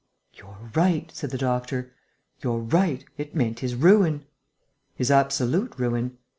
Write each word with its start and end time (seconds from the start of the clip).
"You're 0.33 0.71
right," 0.73 1.11
said 1.13 1.29
the 1.29 1.37
doctor, 1.37 1.93
"you're 2.43 2.57
right.... 2.57 3.05
It 3.19 3.35
meant 3.35 3.59
his 3.59 3.75
ruin." 3.75 4.25
"His 4.95 5.11
absolute 5.11 5.77
ruin. 5.77 6.17